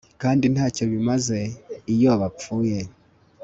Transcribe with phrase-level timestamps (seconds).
[0.21, 1.39] Kandi ntacyo bimaze
[1.93, 2.79] iyo bapfuye